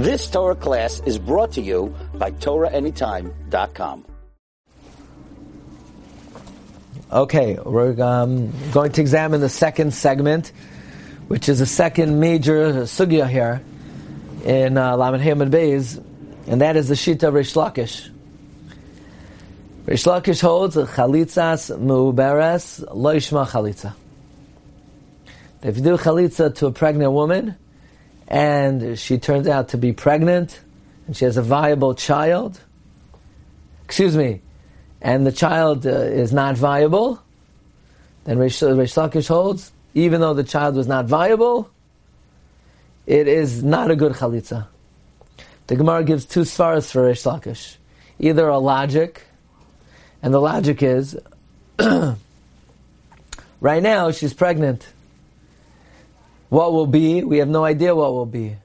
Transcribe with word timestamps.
This 0.00 0.30
Torah 0.30 0.54
class 0.54 1.02
is 1.04 1.18
brought 1.18 1.52
to 1.52 1.60
you 1.60 1.94
by 2.14 2.30
TorahAnytime.com. 2.30 4.06
Okay, 7.12 7.58
we're 7.62 8.02
um, 8.02 8.50
going 8.72 8.92
to 8.92 9.00
examine 9.02 9.42
the 9.42 9.50
second 9.50 9.92
segment, 9.92 10.52
which 11.28 11.50
is 11.50 11.58
the 11.58 11.66
second 11.66 12.18
major 12.18 12.72
sugya 12.84 13.28
here 13.28 13.60
in 14.42 14.78
uh, 14.78 14.96
Lamed 14.96 15.22
Hamad 15.22 15.50
Beis, 15.50 16.02
and 16.46 16.62
that 16.62 16.76
is 16.76 16.88
the 16.88 16.94
Shita 16.94 17.24
of 17.24 17.34
Rish 17.34 17.52
Lakish. 17.52 18.08
Rish 19.84 20.04
Lakish 20.04 20.40
holds 20.40 20.76
chalitzas 20.76 21.78
mu'beres 21.78 22.82
loishma 22.88 23.46
chalitza. 23.46 23.92
If 25.62 25.76
you 25.76 25.82
do 25.82 25.98
chalitza 25.98 26.54
to 26.54 26.68
a 26.68 26.72
pregnant 26.72 27.12
woman, 27.12 27.56
and 28.30 28.98
she 28.98 29.18
turns 29.18 29.48
out 29.48 29.70
to 29.70 29.76
be 29.76 29.92
pregnant, 29.92 30.60
and 31.06 31.16
she 31.16 31.24
has 31.24 31.36
a 31.36 31.42
viable 31.42 31.94
child, 31.94 32.60
excuse 33.84 34.16
me, 34.16 34.40
and 35.02 35.26
the 35.26 35.32
child 35.32 35.84
uh, 35.84 35.90
is 35.90 36.32
not 36.32 36.56
viable, 36.56 37.20
then 38.24 38.38
Rish, 38.38 38.62
Rish 38.62 38.94
Lakish 38.94 39.26
holds, 39.26 39.72
even 39.94 40.20
though 40.20 40.34
the 40.34 40.44
child 40.44 40.76
was 40.76 40.86
not 40.86 41.06
viable, 41.06 41.70
it 43.06 43.26
is 43.26 43.64
not 43.64 43.90
a 43.90 43.96
good 43.96 44.12
chalitza. 44.12 44.68
The 45.66 45.76
Gemara 45.76 46.04
gives 46.04 46.24
two 46.24 46.42
svaras 46.42 46.90
for 46.90 47.04
Rish 47.04 47.24
Lakish. 47.24 47.76
Either 48.20 48.48
a 48.48 48.58
logic, 48.58 49.22
and 50.22 50.32
the 50.32 50.40
logic 50.40 50.82
is, 50.82 51.18
right 51.78 52.16
now 53.82 54.12
she's 54.12 54.34
pregnant. 54.34 54.86
What 56.50 56.72
will 56.72 56.86
be? 56.86 57.22
We 57.22 57.38
have 57.38 57.48
no 57.48 57.64
idea 57.64 57.94
what 57.94 58.12
will 58.12 58.26
be. 58.26 58.56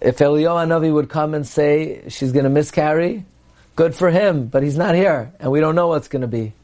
If 0.00 0.18
Eliyahu 0.18 0.66
Navi 0.68 0.92
would 0.92 1.10
come 1.10 1.34
and 1.34 1.46
say 1.46 2.04
she's 2.08 2.32
going 2.32 2.44
to 2.44 2.50
miscarry, 2.50 3.24
good 3.76 3.94
for 3.94 4.10
him, 4.10 4.46
but 4.46 4.62
he's 4.62 4.78
not 4.78 4.94
here, 4.94 5.32
and 5.40 5.50
we 5.50 5.60
don't 5.60 5.74
know 5.74 5.88
what's 5.88 6.08
going 6.08 6.22
to 6.22 6.28
be. 6.28 6.54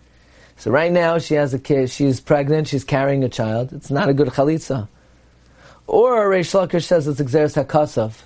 So 0.59 0.71
right 0.71 0.91
now 0.91 1.19
she 1.19 1.35
has 1.35 1.53
a 1.53 1.59
kid, 1.59 1.91
she's 1.91 2.21
pregnant, 2.21 2.69
she's 2.69 2.85
carrying 2.85 3.25
a 3.25 3.29
child. 3.29 3.73
It's 3.73 3.91
not 3.91 4.09
a 4.09 4.15
good 4.15 4.29
chalitza. 4.29 4.89
Or 5.87 6.31
Reish 6.31 6.55
Lakish 6.55 6.85
says 6.85 7.07
it's 7.09 7.21
Gzeres 7.21 7.63
HaKasav. 7.63 8.23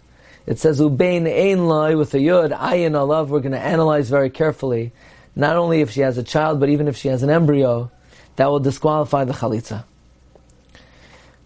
It 0.46 0.58
says 0.58 0.80
Ubein 0.80 1.27
Ein 1.27 1.66
Loi 1.66 1.96
with 1.96 2.14
a 2.14 2.18
Yud, 2.18 2.56
Ayin 2.56 2.92
Alav. 2.92 3.28
We're 3.28 3.40
going 3.40 3.52
to 3.52 3.58
analyze 3.58 4.08
very 4.10 4.30
carefully, 4.30 4.92
not 5.34 5.56
only 5.56 5.80
if 5.80 5.90
she 5.90 6.00
has 6.00 6.18
a 6.18 6.22
child, 6.22 6.60
but 6.60 6.68
even 6.68 6.88
if 6.88 6.96
she 6.96 7.08
has 7.08 7.22
an 7.22 7.30
embryo, 7.30 7.90
that 8.36 8.46
will 8.46 8.60
disqualify 8.60 9.24
the 9.24 9.33
chalitza. 9.33 9.84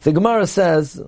The 0.05 0.13
Gemara 0.13 0.47
says, 0.47 1.03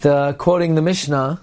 the 0.00 0.34
quoting 0.36 0.74
the 0.74 0.82
Mishnah, 0.82 1.40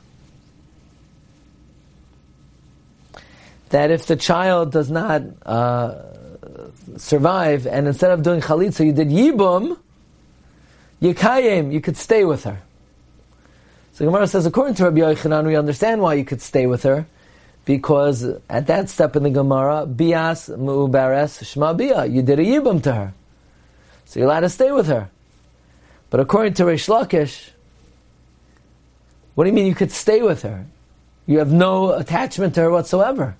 that 3.69 3.91
if 3.91 4.07
the 4.07 4.17
child 4.17 4.73
does 4.73 4.91
not 4.91 5.21
uh, 5.45 6.01
survive, 6.97 7.65
and 7.65 7.87
instead 7.87 8.11
of 8.11 8.21
doing 8.21 8.41
chalitza, 8.41 8.85
you 8.85 8.91
did 8.91 9.07
yibum, 9.07 9.77
yikayim, 11.01 11.71
you 11.71 11.79
could 11.79 11.95
stay 11.95 12.25
with 12.25 12.43
her. 12.43 12.61
So 13.93 14.03
Gemara 14.03 14.27
says, 14.27 14.45
according 14.45 14.73
to 14.75 14.83
Rabbi 14.83 14.99
Yochanan, 14.99 15.45
we 15.45 15.55
understand 15.55 16.01
why 16.01 16.15
you 16.15 16.25
could 16.25 16.41
stay 16.41 16.67
with 16.67 16.83
her, 16.83 17.05
because 17.63 18.27
at 18.49 18.67
that 18.67 18.89
step 18.89 19.15
in 19.15 19.23
the 19.23 19.29
Gemara, 19.29 19.85
bias 19.85 20.49
mu'ubares 20.49 21.41
shma 21.41 21.77
bia, 21.77 22.05
you 22.05 22.21
did 22.21 22.39
a 22.39 22.43
yibum 22.43 22.83
to 22.83 22.93
her. 22.93 23.13
So 24.09 24.19
you're 24.19 24.27
allowed 24.27 24.39
to 24.39 24.49
stay 24.49 24.71
with 24.71 24.87
her. 24.87 25.11
But 26.09 26.19
according 26.19 26.55
to 26.55 26.63
Reish 26.63 26.89
Lakish, 26.89 27.51
what 29.35 29.43
do 29.43 29.51
you 29.51 29.53
mean 29.53 29.67
you 29.67 29.75
could 29.75 29.91
stay 29.91 30.23
with 30.23 30.41
her? 30.41 30.65
You 31.27 31.37
have 31.37 31.51
no 31.51 31.91
attachment 31.93 32.55
to 32.55 32.61
her 32.61 32.71
whatsoever. 32.71 33.35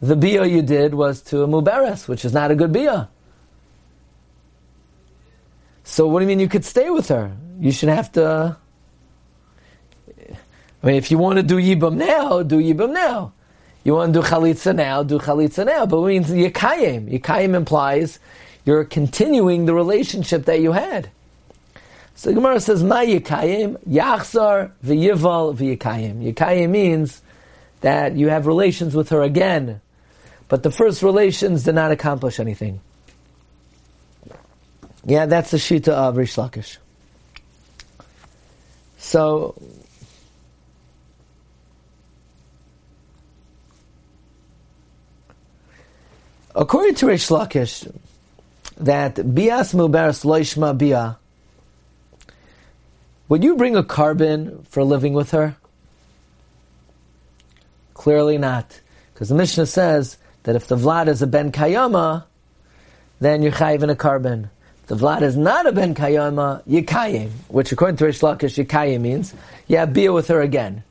The 0.00 0.16
bia 0.16 0.46
you 0.46 0.62
did 0.62 0.94
was 0.94 1.20
to 1.24 1.42
a 1.42 1.46
mubaras, 1.46 2.08
which 2.08 2.24
is 2.24 2.32
not 2.32 2.50
a 2.50 2.54
good 2.54 2.72
bia. 2.72 3.10
So 5.84 6.08
what 6.08 6.20
do 6.20 6.24
you 6.24 6.28
mean 6.28 6.40
you 6.40 6.48
could 6.48 6.64
stay 6.64 6.88
with 6.88 7.08
her? 7.08 7.36
You 7.60 7.70
should 7.70 7.90
have 7.90 8.10
to. 8.12 8.56
I 10.18 10.86
mean, 10.86 10.96
if 10.96 11.10
you 11.10 11.18
want 11.18 11.36
to 11.36 11.42
do 11.42 11.56
yibam 11.56 11.96
now, 11.96 12.42
do 12.42 12.56
yibam 12.56 12.94
now. 12.94 13.34
You 13.84 13.92
want 13.92 14.14
to 14.14 14.22
do 14.22 14.26
chalitza 14.26 14.74
now, 14.74 15.02
do 15.02 15.18
chalitza 15.18 15.66
now. 15.66 15.84
But 15.84 16.00
it 16.00 16.06
means 16.06 16.30
yikayim. 16.30 17.20
Yikayim 17.20 17.54
implies 17.54 18.18
you're 18.66 18.84
continuing 18.84 19.64
the 19.64 19.74
relationship 19.74 20.44
that 20.44 20.60
you 20.60 20.72
had. 20.72 21.08
So 22.16 22.34
Gemara 22.34 22.60
says, 22.60 22.82
"Ma 22.82 22.96
yikayim 22.96 23.78
yachzar 23.88 24.72
v'yival 24.84 25.56
v'yikayim." 25.56 26.34
Yikayim 26.34 26.70
means 26.70 27.22
that 27.80 28.16
you 28.16 28.28
have 28.28 28.46
relations 28.46 28.94
with 28.94 29.10
her 29.10 29.22
again, 29.22 29.80
but 30.48 30.62
the 30.62 30.70
first 30.70 31.02
relations 31.02 31.62
did 31.62 31.74
not 31.74 31.92
accomplish 31.92 32.40
anything. 32.40 32.80
Yeah, 35.04 35.26
that's 35.26 35.52
the 35.52 35.58
shita 35.58 35.88
of 35.88 36.16
Rish 36.16 36.34
Lakish. 36.34 36.78
So, 38.98 39.54
according 46.56 46.96
to 46.96 47.06
Rish 47.06 47.28
Lakish, 47.28 47.88
that 48.76 49.34
bias 49.34 49.72
muberes 49.72 50.24
loishma 50.24 50.76
bia. 50.76 51.18
Would 53.28 53.42
you 53.42 53.56
bring 53.56 53.76
a 53.76 53.82
korban 53.82 54.64
for 54.66 54.84
living 54.84 55.12
with 55.12 55.32
her? 55.32 55.56
Clearly 57.94 58.38
not. 58.38 58.80
Because 59.12 59.30
the 59.30 59.34
Mishnah 59.34 59.66
says 59.66 60.16
that 60.44 60.54
if 60.54 60.68
the 60.68 60.76
Vlad 60.76 61.08
is 61.08 61.22
a 61.22 61.26
Ben 61.26 61.50
Kayama, 61.50 62.24
then 63.18 63.42
you're 63.42 63.50
chayiv 63.50 63.82
in 63.82 63.90
a 63.90 63.96
korban. 63.96 64.50
If 64.82 64.86
the 64.86 64.96
Vlad 64.96 65.22
is 65.22 65.36
not 65.36 65.66
a 65.66 65.72
Ben 65.72 65.94
Kayama, 65.94 66.62
Yikayim, 66.68 67.30
which 67.48 67.72
according 67.72 67.96
to 67.96 68.04
Rish 68.04 68.20
Lakish, 68.20 68.64
Yikayim 68.64 69.00
means 69.00 69.34
you 69.66 69.78
have 69.78 69.92
beer 69.92 70.12
with 70.12 70.28
her 70.28 70.40
again. 70.40 70.84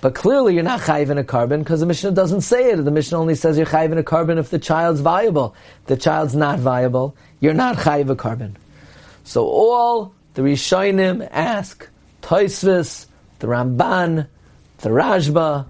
But 0.00 0.14
clearly 0.14 0.54
you're 0.54 0.62
not 0.62 0.80
chayiv 0.80 1.10
in 1.10 1.18
a 1.18 1.24
korban 1.24 1.58
because 1.58 1.80
the 1.80 1.86
Mishnah 1.86 2.12
doesn't 2.12 2.40
say 2.40 2.70
it. 2.70 2.76
The 2.76 2.90
Mishnah 2.90 3.18
only 3.18 3.34
says 3.34 3.58
you're 3.58 3.66
chayiv 3.66 3.92
in 3.92 3.98
a 3.98 4.02
korban 4.02 4.38
if 4.38 4.48
the 4.48 4.58
child's 4.58 5.00
viable. 5.00 5.54
If 5.82 5.86
the 5.88 5.96
child's 5.96 6.34
not 6.34 6.58
viable, 6.58 7.16
you're 7.40 7.54
not 7.54 7.76
chayiv 7.76 8.08
a 8.08 8.16
korban. 8.16 8.54
So 9.24 9.46
all 9.46 10.14
the 10.34 10.42
Rishonim 10.42 11.28
ask, 11.30 11.86
Toisvis, 12.22 13.06
the 13.40 13.46
Ramban, 13.46 14.26
the 14.78 14.88
Rashba, 14.88 15.66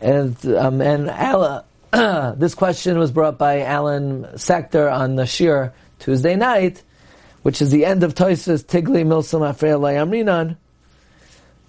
and 0.00 0.46
um, 0.46 0.80
and 0.80 1.08
Ala, 1.08 1.64
this 2.38 2.54
question 2.54 2.98
was 2.98 3.10
brought 3.10 3.38
by 3.38 3.62
Alan 3.62 4.38
Sector 4.38 4.88
on 4.88 5.16
the 5.16 5.72
Tuesday 5.98 6.36
night, 6.36 6.82
which 7.42 7.60
is 7.60 7.70
the 7.70 7.84
end 7.84 8.02
of 8.02 8.14
Toisvis 8.14 8.64
Tigli 8.64 9.04
Milsum 9.04 9.40
Afreya 9.40 9.78
Layamrinan. 9.78 10.56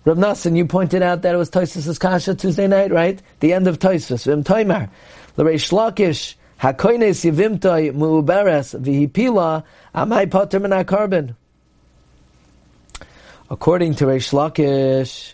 Rav 0.05 0.17
Nassan, 0.17 0.57
you 0.57 0.65
pointed 0.65 1.01
out 1.01 1.21
that 1.21 1.33
it 1.33 1.37
was 1.37 1.49
Toisvis' 1.49 1.99
Kasha 1.99 2.35
Tuesday 2.35 2.67
night, 2.67 2.91
right? 2.91 3.21
The 3.39 3.53
end 3.53 3.67
of 3.67 3.79
Toisvis. 3.79 4.25
Vim 4.25 4.43
Toimar. 4.43 4.89
L'reish 5.37 5.71
Lakish, 5.71 6.35
Hakoines 6.59 7.23
Yivimtoi 7.23 7.93
Mu'uberes 7.93 8.79
Vihipila 8.79 9.63
Amai 9.95 10.29
Potter 10.29 10.59
Korban. 10.59 11.35
According 13.49 13.95
to 13.95 14.05
Reish 14.05 14.33
Lakish, 14.33 15.33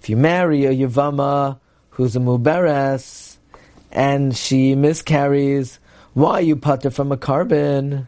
if 0.00 0.08
you 0.08 0.16
marry 0.16 0.66
a 0.66 0.70
Yavama 0.70 1.58
who's 1.90 2.14
a 2.14 2.18
Muberes 2.18 3.36
and 3.90 4.36
she 4.36 4.74
miscarries, 4.74 5.78
why 6.12 6.40
you 6.40 6.56
putter 6.56 6.90
from 6.90 7.10
a 7.10 7.16
korban? 7.16 8.06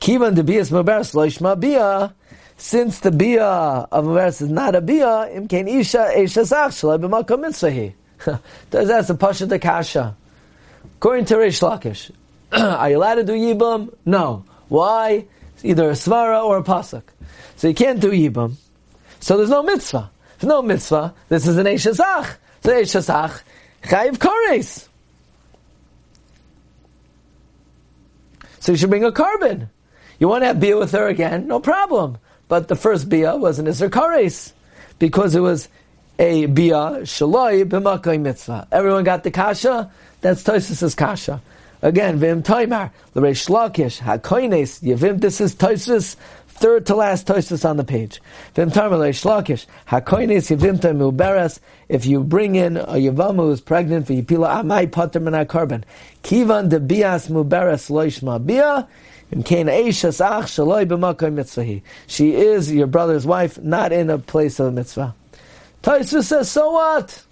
Kivan 0.00 0.34
de 0.34 0.42
bias 0.42 0.70
Muberes 0.70 1.14
loishma 1.14 1.58
bia. 1.58 2.14
Since 2.62 3.00
the 3.00 3.10
bia 3.10 3.42
of 3.42 4.04
Muberes 4.04 4.40
is 4.40 4.48
not 4.48 4.76
a 4.76 4.80
bia, 4.80 5.28
imkain 5.34 5.68
isha 5.68 6.44
zach 6.44 6.70
shalai 6.70 7.00
b'makom 7.00 7.44
mitzvahi. 7.44 8.40
That's 8.70 9.10
a 9.10 9.16
pasha 9.16 9.46
de 9.46 9.58
kasha. 9.58 10.16
According 10.98 11.24
to 11.24 11.34
Reish 11.34 11.60
Lakish, 11.60 12.12
are 12.52 12.88
you 12.88 12.98
allowed 12.98 13.16
to 13.16 13.24
do 13.24 13.32
yibam? 13.32 13.92
No. 14.06 14.44
Why? 14.68 15.26
It's 15.54 15.64
either 15.64 15.90
a 15.90 15.94
svara 15.94 16.44
or 16.44 16.58
a 16.58 16.62
pasuk. 16.62 17.02
So 17.56 17.66
you 17.66 17.74
can't 17.74 17.98
do 17.98 18.12
yibam. 18.12 18.54
So 19.18 19.36
there's 19.36 19.50
no 19.50 19.64
mitzvah. 19.64 20.12
There's 20.38 20.48
no 20.48 20.62
mitzvah. 20.62 21.14
This 21.28 21.48
is 21.48 21.58
an 21.58 21.66
eshasach. 21.66 22.36
So 22.62 22.70
eshasach 22.70 23.42
chayiv 23.82 24.18
kores. 24.18 24.86
So 28.60 28.70
you 28.70 28.78
should 28.78 28.88
bring 28.88 29.02
a 29.02 29.10
korban. 29.10 29.68
You 30.20 30.28
want 30.28 30.42
to 30.42 30.46
have 30.46 30.60
bia 30.60 30.78
with 30.78 30.92
her 30.92 31.08
again? 31.08 31.48
No 31.48 31.58
problem. 31.58 32.18
But 32.52 32.68
the 32.68 32.76
first 32.76 33.08
bia 33.08 33.34
was 33.34 33.58
an 33.58 33.66
iser 33.66 33.88
kores 33.88 34.52
because 34.98 35.34
it 35.34 35.40
was 35.40 35.70
a 36.18 36.44
bia 36.44 37.00
shaloi 37.00 37.64
b'makai 37.64 38.20
mitzvah. 38.20 38.68
Everyone 38.70 39.04
got 39.04 39.24
the 39.24 39.30
kasha. 39.30 39.90
That's 40.20 40.42
Tosis' 40.42 40.94
kasha. 40.94 41.40
Again, 41.80 42.18
vim 42.18 42.42
toimar 42.42 42.90
l'reish 43.14 43.48
lakish 43.48 44.00
hakoines 44.00 44.82
yevim. 44.82 45.18
This 45.18 45.40
is 45.40 45.54
Tosis 45.54 46.16
third 46.48 46.84
to 46.88 46.94
last 46.94 47.26
Tosus 47.26 47.66
on 47.66 47.78
the 47.78 47.84
page. 47.84 48.20
Vim 48.54 48.70
taimar 48.70 48.98
l'eshlokesh, 48.98 49.64
hakoines, 49.88 50.54
yevimta 50.54 50.94
muberes. 50.94 51.58
If 51.88 52.04
you 52.04 52.22
bring 52.22 52.56
in 52.56 52.76
a 52.76 52.96
Yavama 52.96 53.44
who's 53.44 53.62
pregnant 53.62 54.06
for 54.06 54.12
Yipila 54.12 54.62
Amai 54.62 54.92
Pater 54.92 55.20
Mana 55.20 55.46
Karban. 55.46 55.84
Kivan 56.22 56.68
de 56.68 56.78
Bias 56.78 57.28
Muberes 57.28 57.88
Loishma 57.88 58.44
Bia. 58.44 58.86
She 62.06 62.34
is 62.34 62.72
your 62.72 62.86
brother's 62.86 63.26
wife, 63.26 63.58
not 63.62 63.92
in 63.92 64.10
a 64.10 64.18
place 64.18 64.60
of 64.60 64.74
mitzvah. 64.74 65.14
Taisus 65.82 66.24
says, 66.24 66.50
so 66.50 66.72
what? 66.72 67.24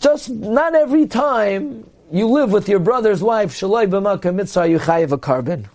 Just 0.00 0.30
not 0.30 0.74
every 0.74 1.06
time 1.06 1.90
you 2.12 2.26
live 2.28 2.52
with 2.52 2.68
your 2.68 2.78
brother's 2.78 3.22
wife, 3.22 3.52
shaloi 3.52 3.88
b'makom 3.88 4.36
mitzvah, 4.36 4.68
you 4.68 4.78
chayiv 4.78 5.10
a 5.12 5.18
korban. 5.18 5.66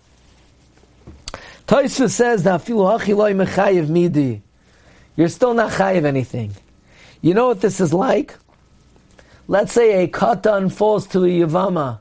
Taisva 1.70 2.10
says 2.10 2.42
that 2.42 2.62
mechayiv 2.62 3.88
midi. 3.88 4.42
You're 5.14 5.28
still 5.28 5.54
not 5.54 5.70
chayiv 5.70 6.04
anything. 6.04 6.52
You 7.20 7.34
know 7.34 7.46
what 7.46 7.60
this 7.60 7.80
is 7.80 7.92
like? 7.92 8.34
Let's 9.46 9.72
say 9.72 10.02
a 10.02 10.08
katan 10.08 10.72
falls 10.72 11.06
to 11.08 11.18
a 11.24 11.28
yivama. 11.28 12.00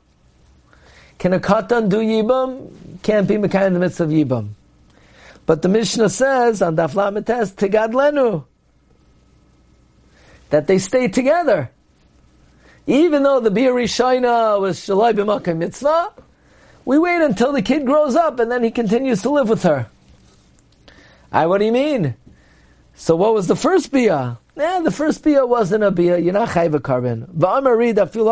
Can 1.19 1.33
a 1.33 1.39
katan 1.39 1.89
do 1.89 1.98
yibam? 1.98 2.71
Can't 3.04 3.27
be 3.27 3.36
mekayim 3.36 3.74
the 3.74 3.80
midst 3.80 4.00
of 4.00 4.10
yibam. 4.10 4.51
But 5.45 5.62
the 5.62 5.68
Mishnah 5.68 6.10
says 6.10 6.62
on 6.62 6.75
Daf 6.75 6.94
Lametes 6.94 7.54
Tegadlenu 7.54 8.45
that 10.50 10.68
they 10.68 10.80
stay 10.80 11.10
together. 11.10 11.71
Even 12.88 13.24
though 13.24 13.39
the 13.39 13.51
Bir 13.51 13.74
Rishayna 13.74 14.60
was 14.60 14.80
Shalai 14.80 15.13
B'Makam 15.13 15.57
Mitzvah, 15.57 16.13
we 16.86 16.98
wait 16.98 17.21
until 17.21 17.51
the 17.51 17.62
kid 17.62 17.86
grows 17.86 18.16
up 18.16 18.39
and 18.39 18.50
then 18.50 18.63
he 18.63 18.71
continues 18.71 19.21
to 19.24 19.30
live 19.30 19.50
with 19.50 19.63
her. 19.63 19.88
I, 21.31 21.45
what 21.48 21.60
do 21.60 21.66
you 21.66 21.71
mean? 21.71 22.16
So 22.95 23.16
what 23.16 23.33
was 23.33 23.48
the 23.48 23.56
first 23.56 23.92
bia? 23.92 24.39
Yeah, 24.56 24.80
the 24.83 24.92
first 24.92 25.24
bia 25.24 25.45
wasn't 25.45 25.83
a 25.83 25.92
bia. 25.92 26.18
You're 26.18 26.33
not 26.33 26.50
chayv 26.50 26.74
a 26.74 26.80
korban. 26.80 27.27
V'amar 27.27 27.77
read 27.77 27.98
afil 27.98 28.25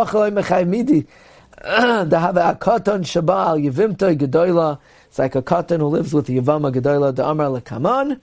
mechayv 1.64 2.06
midi. 2.06 2.16
Dahava 2.16 2.58
akaton 2.58 3.02
shabal 3.04 3.64
yivimta 3.64 4.18
gedoyla. 4.18 4.80
It's 5.08 5.20
like 5.20 5.36
a 5.36 5.42
katan 5.42 5.80
who 5.80 5.88
lives 5.88 6.14
with 6.14 6.28
the 6.28 6.38
yivama 6.38 6.74
gedoyla. 6.74 7.16
The 7.16 7.28
amar 7.28 7.48
lekaman. 7.48 8.20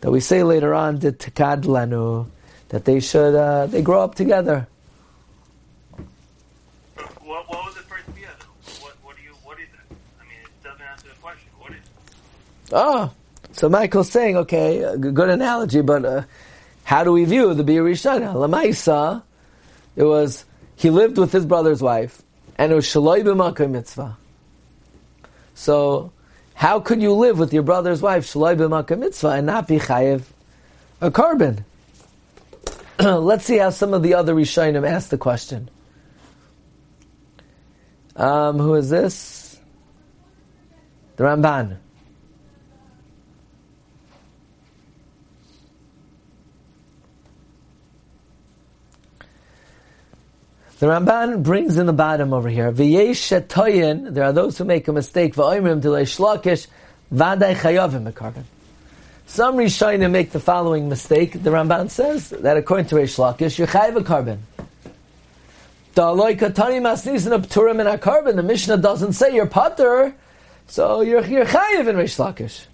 That 0.00 0.10
we 0.10 0.20
say 0.20 0.42
later 0.42 0.74
on, 0.74 1.00
that 1.00 1.18
they 1.18 1.30
should 1.30 1.32
they 1.32 1.42
grow 1.42 1.64
up 1.64 1.74
together. 1.74 1.88
What 1.88 1.94
was 1.94 1.94
the 1.98 2.10
tekad 2.10 2.24
lanu. 2.24 2.26
That 2.68 2.84
they 2.84 3.00
should, 3.00 3.34
uh, 3.34 3.66
they 3.66 3.82
grow 3.82 4.02
up 4.02 4.14
together. 4.14 4.68
Oh, 12.70 13.10
so 13.52 13.68
Michael's 13.68 14.10
saying, 14.10 14.36
okay, 14.36 14.94
good 14.98 15.30
analogy, 15.30 15.80
but 15.80 16.04
uh, 16.04 16.22
how 16.84 17.02
do 17.02 17.12
we 17.12 17.24
view 17.24 17.54
the 17.54 17.64
Bir 17.64 17.82
Rishana? 17.82 18.34
Lamaisa, 18.34 19.22
it 19.96 20.04
was, 20.04 20.44
he 20.76 20.90
lived 20.90 21.16
with 21.16 21.32
his 21.32 21.46
brother's 21.46 21.80
wife, 21.80 22.22
and 22.58 22.72
it 22.72 22.74
was 22.74 22.84
Shaloi 22.84 23.22
b'makay 23.22 23.70
mitzvah. 23.70 24.18
So, 25.54 26.12
how 26.54 26.80
could 26.80 27.00
you 27.00 27.12
live 27.14 27.38
with 27.38 27.52
your 27.52 27.62
brother's 27.62 28.02
wife, 28.02 28.26
Shaloi 28.26 28.56
b'makay 28.56 28.98
mitzvah, 28.98 29.28
and 29.28 29.46
not 29.46 29.68
be 29.68 29.78
chayiv 29.78 30.24
a 31.00 31.10
korban? 31.10 31.64
Let's 32.98 33.44
see 33.44 33.58
how 33.58 33.70
some 33.70 33.94
of 33.94 34.02
the 34.02 34.14
other 34.14 34.34
Rishonim 34.34 34.86
asked 34.86 35.10
the 35.10 35.18
question. 35.18 35.70
Um, 38.16 38.58
who 38.58 38.74
is 38.74 38.90
this? 38.90 39.60
The 41.14 41.24
Ramban. 41.24 41.78
The 50.78 50.86
Ramban 50.86 51.42
brings 51.42 51.76
in 51.76 51.86
the 51.86 51.92
bottom 51.92 52.32
over 52.32 52.48
here. 52.48 52.70
There 52.70 54.24
are 54.24 54.32
those 54.32 54.58
who 54.58 54.64
make 54.64 54.86
a 54.86 54.92
mistake. 54.92 55.34
Some 55.34 55.50
Rishonim 59.56 60.10
make 60.12 60.30
the 60.30 60.38
following 60.38 60.88
mistake. 60.88 61.32
The 61.32 61.50
Ramban 61.50 61.90
says 61.90 62.30
that 62.30 62.56
according 62.56 62.86
to 62.86 62.94
Reish 62.94 63.18
Lakish, 63.18 63.58
you 63.58 63.66
chayiv 63.66 63.96
a 63.96 64.02
korban. 64.02 64.38
The 68.36 68.42
Mishnah 68.42 68.76
doesn't 68.76 69.14
say 69.14 69.34
you're 69.34 69.46
potter, 69.46 70.14
so 70.68 71.00
you're, 71.00 71.26
you're 71.26 71.44
chayiv 71.44 71.88
in 71.88 71.96
Reish 71.96 72.20
Lakish. 72.20 72.66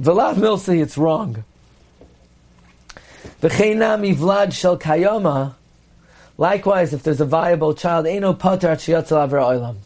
V'lav 0.00 0.36
Milsi, 0.36 0.80
it's 0.80 0.96
wrong. 0.96 1.42
V'cheinam 3.42 4.16
ivlad 4.16 4.52
shel 4.52 4.78
kayama. 4.78 5.54
Likewise, 6.38 6.92
if 6.92 7.02
there's 7.02 7.20
a 7.20 7.24
viable 7.24 7.74
child, 7.74 8.06
eno 8.06 8.32
pater 8.32 8.68
at 8.68 8.78
oilam. 8.78 9.76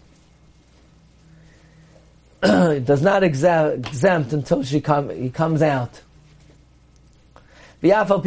It 2.76 2.84
does 2.84 3.02
not 3.02 3.22
exempt 3.22 4.32
until 4.32 4.62
she 4.62 4.80
come, 4.80 5.10
he 5.10 5.30
comes 5.30 5.62
out. 5.62 6.00
Even 7.82 8.24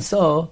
so, 0.00 0.50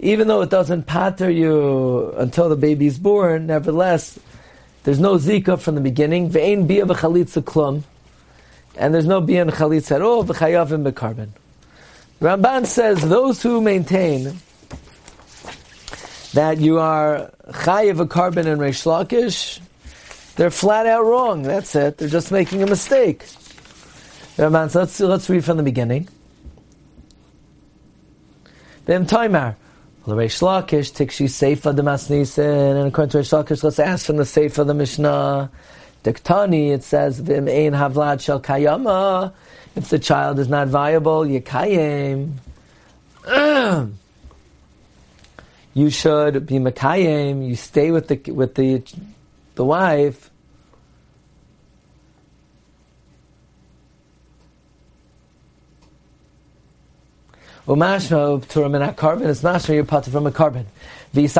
even 0.00 0.28
though 0.28 0.42
it 0.42 0.50
doesn't 0.50 0.86
pater 0.86 1.30
you 1.30 2.12
until 2.12 2.48
the 2.48 2.56
baby's 2.56 2.98
born, 2.98 3.46
nevertheless, 3.46 4.18
there's 4.84 5.00
no 5.00 5.16
zika 5.16 5.58
from 5.60 5.74
the 5.74 5.80
beginning. 5.80 6.30
And 8.78 8.94
there's 8.94 9.06
no 9.06 9.20
biyan 9.20 9.50
chalitz 9.50 9.90
at 9.94 10.02
all, 10.02 10.24
v'chayavim 10.24 10.90
bekarbon. 10.90 11.28
Ramban 12.20 12.66
says 12.66 13.00
those 13.08 13.42
who 13.42 13.60
maintain 13.60 14.38
that 16.34 16.58
you 16.58 16.78
are 16.78 17.30
chayav 17.48 18.00
a 18.00 18.06
korban 18.06 18.46
and 18.46 18.60
reish 18.60 18.86
lakish, 18.86 19.60
they're 20.36 20.50
flat 20.50 20.86
out 20.86 21.04
wrong. 21.04 21.42
That's 21.42 21.74
it. 21.74 21.98
They're 21.98 22.08
just 22.08 22.30
making 22.30 22.62
a 22.62 22.66
mistake. 22.66 23.24
Ramban, 24.36 24.70
so 24.70 24.80
let's, 24.80 25.00
let's 25.00 25.28
read 25.28 25.44
from 25.44 25.56
the 25.56 25.62
beginning. 25.62 26.08
V'im 28.86 29.06
toimar. 29.06 29.56
Reish 30.06 30.40
Lakish, 30.40 30.92
Tikshi 30.92 31.26
Seifa 31.26 31.76
the 31.76 31.82
Masnisen, 31.82 32.78
and 32.78 32.88
according 32.88 33.10
to 33.10 33.18
Reish 33.18 33.44
Lakish, 33.44 33.62
let's 33.62 33.78
ask 33.78 34.06
from 34.06 34.16
the 34.16 34.22
Seifa 34.22 34.66
the 34.66 34.72
Mishnah. 34.72 35.50
Diktani, 36.04 36.72
it 36.72 36.84
says, 36.84 37.18
Vim 37.20 37.48
ein 37.48 37.72
havlad 37.72 38.20
shel 38.20 38.40
kayama. 38.40 39.32
If 39.74 39.88
the 39.90 39.98
child 39.98 40.38
is 40.38 40.48
not 40.48 40.68
viable, 40.68 41.24
yekayim. 41.24 42.34
you 45.74 45.90
should 45.90 46.46
be 46.46 46.54
makayim. 46.54 47.46
You 47.46 47.56
stay 47.56 47.90
with 47.90 48.08
the 48.08 48.32
with 48.32 48.54
the 48.54 48.82
the 49.54 49.64
wife. 49.64 50.30
Umashma 57.66 58.48
to 58.48 58.68
min 58.68 58.80
korban 58.94 59.26
is 59.26 59.42
mashma 59.42 59.74
you're 59.74 59.84
part 59.84 60.06
from 60.06 60.26
a 60.26 60.30
korban. 60.30 60.64
If 61.24 61.36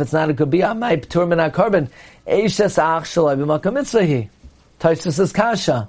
it's 0.00 0.12
not 0.12 0.30
a 0.30 0.32
good 0.32 0.50
bia, 0.50 0.74
my 0.74 0.96
ptur 0.96 1.28
min 1.28 1.38
korban. 1.50 1.88
Eishes 2.26 2.78
ach 2.78 3.04
shalai 3.04 3.36
b'makam 3.36 3.74
mitzvahi. 3.74 4.28
Taisus 4.80 5.20
is 5.20 5.32
kasha. 5.32 5.88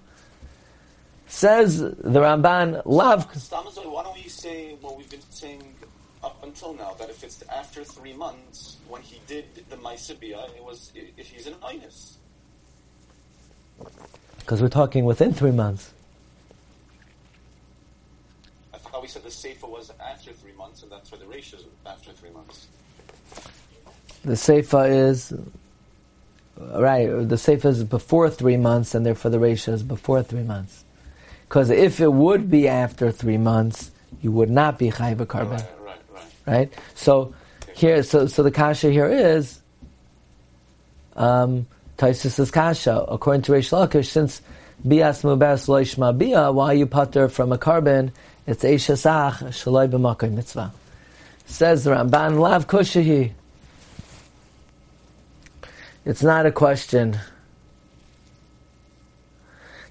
Says 1.27 1.79
the 1.79 2.19
Ramban, 2.19 2.81
lav. 2.85 3.25
Why 3.25 4.03
don't 4.03 4.15
we 4.15 4.27
say 4.27 4.75
what 4.81 4.97
we've 4.97 5.09
been 5.09 5.21
saying 5.29 5.63
up 6.23 6.41
until 6.43 6.73
now, 6.73 6.93
that 6.99 7.09
if 7.09 7.23
it's 7.23 7.43
after 7.49 7.83
three 7.83 8.13
months, 8.13 8.77
when 8.87 9.01
he 9.01 9.19
did 9.27 9.45
the 9.69 9.75
Maisibia, 9.77 10.47
it 10.55 10.63
was, 10.63 10.91
if 10.95 11.27
he's 11.27 11.47
an 11.47 11.55
Inus. 11.55 12.13
Because 14.39 14.61
we're 14.61 14.69
talking 14.69 15.05
within 15.05 15.33
three 15.33 15.51
months. 15.51 15.91
I 18.73 18.77
thought 18.77 18.92
we 19.03 19.09
said 19.09 19.21
the 19.21 19.29
Sefer 19.29 19.67
was 19.67 19.91
after 19.99 20.31
three 20.31 20.53
months, 20.53 20.81
and 20.81 20.89
that's 20.89 21.11
why 21.11 21.17
the 21.17 21.27
ratio 21.27 21.59
is 21.59 21.65
after 21.85 22.13
three 22.13 22.29
months. 22.29 22.67
The 24.23 24.37
Sefer 24.37 24.85
is 24.85 25.33
right, 26.57 27.07
the 27.27 27.37
sefer 27.37 27.67
is 27.67 27.83
before 27.83 28.29
three 28.29 28.55
months, 28.55 28.95
and 28.95 29.05
therefore 29.05 29.29
the 29.29 29.39
ratio 29.39 29.73
is 29.73 29.83
before 29.83 30.23
three 30.23 30.43
months. 30.43 30.85
Because 31.49 31.69
if 31.69 31.99
it 31.99 32.13
would 32.13 32.49
be 32.49 32.69
after 32.69 33.11
three 33.11 33.37
months, 33.37 33.91
you 34.21 34.31
would 34.31 34.49
not 34.49 34.79
be 34.79 34.89
chayv 34.89 35.19
a 35.19 35.25
korban. 35.25 35.49
Right, 35.49 35.65
right, 35.81 36.01
right. 36.13 36.25
Right. 36.47 36.73
So 36.95 37.33
here, 37.75 38.03
so 38.03 38.27
so 38.27 38.41
the 38.41 38.51
kasha 38.51 38.89
here 38.89 39.07
is. 39.07 39.59
Um, 41.17 41.67
Taisus 41.97 42.51
kasha 42.51 43.05
according 43.07 43.43
to 43.43 43.51
Reish 43.51 43.71
Lakish 43.71 44.07
since 44.07 44.41
bias 44.83 45.21
mubas 45.21 45.67
loishma 45.67 46.17
bia 46.17 46.51
why 46.51 46.73
you 46.73 46.87
putter 46.87 47.29
from 47.29 47.51
a 47.51 47.57
korban 47.57 48.11
it's 48.47 48.63
eishasach 48.63 49.39
shaloi 49.49 49.89
b'makoy 49.89 50.31
mitzvah 50.31 50.71
says 51.45 51.83
the 51.83 51.91
Ramban 51.91 52.39
lav 52.39 52.67
kushahi 52.67 53.33
It's 56.05 56.21
not 56.21 56.45
a 56.45 56.51
question. 56.51 57.17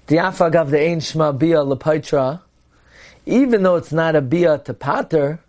Diafagav 0.07 0.69
the 0.69 0.79
Ein 0.79 0.99
Shma 0.99 1.37
Bia 1.37 1.57
Lepaitra, 1.57 2.41
even 3.25 3.63
though 3.63 3.77
it's 3.77 3.91
not 3.91 4.15
a 4.15 4.21
Bia 4.21 4.59
to 4.59 4.75
Pater, 4.75 5.39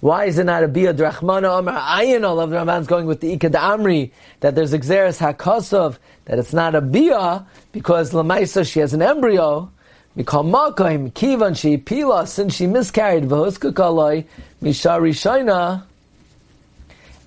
why 0.00 0.26
is 0.26 0.38
it 0.38 0.44
not 0.44 0.62
a 0.62 0.68
Bia 0.68 0.94
Drachmana 0.94 1.58
Amar 1.58 1.74
Ayin? 1.74 2.24
All 2.24 2.38
of 2.38 2.50
the 2.50 2.56
Ramban's 2.56 2.86
going 2.86 3.06
with 3.06 3.20
the 3.20 3.36
Ikad 3.36 3.54
Amri, 3.54 4.12
that 4.38 4.54
there's 4.54 4.72
Exeris 4.72 5.18
HaKosov, 5.18 5.98
that 6.26 6.38
it's 6.38 6.52
not 6.52 6.76
a 6.76 6.80
Bia, 6.80 7.44
because 7.72 8.12
Lamaisa 8.12 8.70
she 8.70 8.78
has 8.78 8.94
an 8.94 9.02
embryo, 9.02 9.72
Mikal 10.16 10.44
Makaim, 10.50 11.12
Kivan 11.12 11.56
she 11.56 11.76
Pila, 11.76 12.26
since 12.26 12.54
she 12.54 12.66
miscarried, 12.66 13.24
Vahuska 13.24 13.72
Kaloi, 13.72 14.24
Mishari 14.62 15.82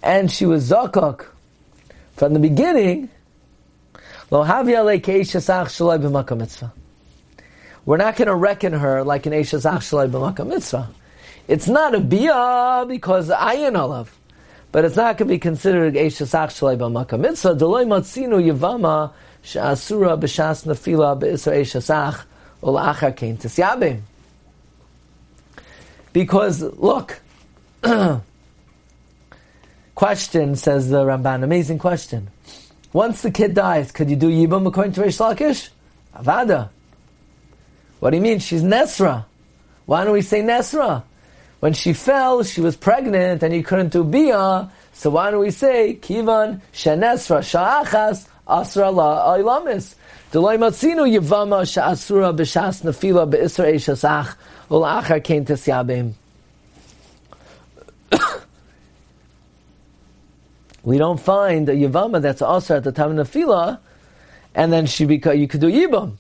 and 0.04 0.32
she 0.32 0.46
was 0.46 0.70
Zakak 0.70 1.26
from 2.16 2.34
the 2.34 2.40
beginning, 2.40 3.10
Lo 4.30 4.44
Havia 4.44 4.84
Keishasach 5.02 5.68
Shalai 5.68 6.02
B'Makam 6.02 6.38
Mitzvah. 6.40 6.74
We're 7.86 7.98
not 7.98 8.16
going 8.16 8.28
to 8.28 8.36
reckon 8.36 8.74
her 8.74 9.04
like 9.04 9.26
an 9.26 9.34
Eishasach 9.34 9.80
Shalai 9.80 10.10
B'Makam. 10.10 10.92
It's 11.48 11.68
not 11.68 11.96
a 11.96 12.00
bia 12.00 12.86
because 12.88 13.30
ayin 13.30 13.78
olav, 13.78 14.16
but 14.72 14.86
it's 14.86 14.96
not 14.96 15.18
going 15.18 15.28
to 15.28 15.34
be 15.34 15.40
considered 15.40 15.96
eishasach 15.96 16.48
shalei 16.48 16.78
b'makam 16.78 17.20
mitzvah. 17.20 17.56
Deloy 17.56 17.86
matzinu 17.86 18.42
yivama 18.42 19.12
she'asura 19.42 20.18
b'shas 20.18 20.66
nefila 20.66 21.20
b'isra 21.20 21.58
eishasach 21.60 22.24
kein 22.62 23.38
tisyabim. 23.38 24.02
Because 26.14 26.62
look, 26.62 27.22
question 29.96 30.56
says 30.56 30.90
the 30.90 31.04
Ramban, 31.04 31.44
amazing 31.44 31.80
question. 31.80 32.30
Once 32.94 33.22
the 33.22 33.32
kid 33.32 33.54
dies, 33.54 33.92
could 33.92 34.10
you 34.10 34.16
do 34.16 34.30
yibam 34.30 34.68
according 34.68 34.94
to 34.94 35.02
Reish 35.02 35.20
Lakish? 35.20 35.70
Avada. 36.16 36.70
What 38.00 38.10
do 38.10 38.18
you 38.18 38.24
mean? 38.24 38.40
She's 38.40 38.64
Nesra. 38.64 39.26
Why 39.86 40.04
don't 40.04 40.14
we 40.14 40.22
say 40.22 40.42
Nesra? 40.42 41.04
When 41.62 41.74
she 41.74 41.94
fell, 41.94 42.44
she 42.44 42.60
was 42.60 42.76
pregnant 42.76 43.44
and 43.44 43.54
you 43.54 43.64
couldn't 43.64 43.90
do 43.90 44.04
bia. 44.04 44.70
So 44.94 45.12
why 45.12 45.32
don't 45.32 45.40
we 45.42 45.52
say 45.52 45.98
kivan 46.02 46.62
shenesra 46.74 47.40
sha'achas 47.42 48.28
asra 48.60 48.90
la 48.92 49.38
ailamis? 49.38 49.96
Delay 50.32 50.58
matzinu 50.58 51.08
yivama 51.10 51.64
sha'asura 51.66 52.36
b'shas 52.36 52.84
nefila 52.84 53.30
be'isra 53.30 53.74
eshasach 53.74 54.36
ul'achar 54.70 55.24
kein 55.24 55.46
tesyabim. 55.46 56.14
We 60.84 60.98
don't 60.98 61.20
find 61.20 61.70
a 61.70 61.74
yivama 61.74 62.22
that's 62.22 62.42
also 62.42 62.78
at 62.78 62.84
the 62.84 62.92
time 62.92 63.18
of 63.18 63.28
nefila, 63.30 63.80
and 64.56 64.74
then 64.74 64.86
she 64.86 65.06
beca- 65.06 65.38
you 65.38 65.48
could 65.48 65.62
do 65.62 65.68
yibam. 65.68 66.18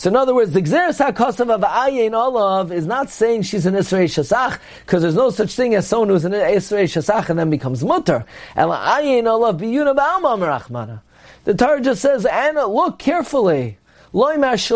So 0.00 0.08
in 0.08 0.16
other 0.16 0.34
words, 0.34 0.52
the 0.52 0.62
Gzeres 0.62 0.98
HaKosav 1.12 1.54
of 1.54 1.60
Ayin 1.60 2.14
Olav 2.14 2.72
is 2.72 2.86
not 2.86 3.10
saying 3.10 3.42
she's 3.42 3.66
an 3.66 3.74
Israel 3.74 4.08
Shasach, 4.08 4.58
because 4.86 5.02
there's 5.02 5.14
no 5.14 5.28
such 5.28 5.54
thing 5.54 5.74
as 5.74 5.86
someone 5.86 6.08
who's 6.08 6.24
an 6.24 6.32
Israel 6.32 6.86
Shasach 6.86 7.28
and 7.28 7.38
then 7.38 7.50
becomes 7.50 7.84
mutter. 7.84 8.24
Ela 8.56 8.78
Ayin 8.98 9.30
Olav 9.30 9.58
biyuna 9.58 9.94
ba'alma 9.94 10.38
merachmana. 10.38 11.02
The 11.50 11.56
Torah 11.56 11.80
just 11.80 12.00
says, 12.00 12.24
Anna, 12.26 12.68
look 12.68 13.00
carefully. 13.00 13.76
Don't 14.12 14.40
do 14.40 14.46
chalitz 14.46 14.70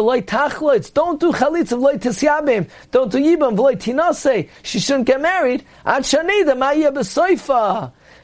of 1.71 1.79
loy 1.79 1.99
tisyabim. 1.99 2.69
Don't 2.91 3.13
do 3.13 3.19
yibam 3.19 3.57
v'loy 3.57 3.77
tinase. 3.77 4.49
She 4.65 4.81
shouldn't 4.81 5.07
get 5.07 5.21
married. 5.21 5.65
The 5.85 5.93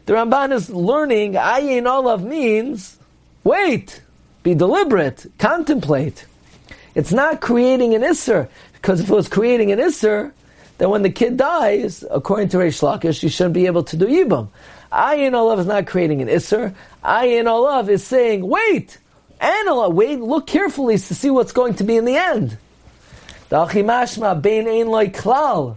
Ramban 0.09 0.52
is 0.52 0.69
learning 0.69 1.35
ayin 1.35 1.88
olav 1.88 2.25
means 2.25 2.99
wait, 3.45 4.02
be 4.42 4.57
deliberate, 4.57 5.30
contemplate. 5.38 6.25
It's 6.97 7.12
not 7.12 7.40
creating 7.40 7.95
an 7.95 8.02
Isser, 8.02 8.49
because 8.73 8.99
if 8.99 9.09
it 9.09 9.14
was 9.14 9.28
creating 9.28 9.71
an 9.71 9.78
Isser, 9.78 10.33
then 10.78 10.90
when 10.90 11.02
the 11.02 11.11
kid 11.11 11.37
dies, 11.37 12.04
according 12.11 12.49
to 12.49 12.57
Reish 12.57 12.83
Lakish, 12.83 13.23
you 13.23 13.28
shouldn't 13.28 13.54
be 13.54 13.66
able 13.66 13.85
to 13.85 13.97
do 13.97 14.07
Yibam. 14.07 14.49
Ayin 14.92 15.35
Olav 15.35 15.61
is 15.61 15.66
not 15.66 15.87
creating 15.87 16.20
an 16.20 16.28
Isser. 16.28 16.75
Ayin 17.04 17.47
Olav 17.47 17.88
is 17.88 18.04
saying, 18.04 18.47
wait, 18.47 18.99
analyze, 19.40 19.92
wait, 19.92 20.20
look 20.20 20.47
carefully 20.47 20.99
to 20.99 21.14
see 21.14 21.30
what's 21.30 21.52
going 21.52 21.75
to 21.75 21.85
be 21.85 21.97
in 21.97 22.04
the 22.04 22.16
end. 22.16 22.59
The 23.49 23.56
Achimashma 23.56 24.40
Bein 24.42 24.68
Ein 24.68 24.88
Loi 24.88 25.09
Klal. 25.09 25.76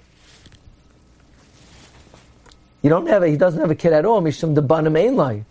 You 2.82 2.89
don't 2.89 3.08
have 3.08 3.24
a, 3.24 3.27
he 3.27 3.38
doesn't 3.38 3.62
have 3.62 3.72
a 3.72 3.75
kid 3.75 3.93
at 3.93 4.05
all, 4.05 4.22
Mishum 4.22 4.55
Debanim 4.55 5.00
Ein 5.00 5.15
Loi. 5.15 5.46